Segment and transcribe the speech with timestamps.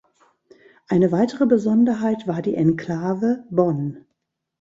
[0.87, 4.07] Eine weitere Besonderheit war die Enklave Bonn.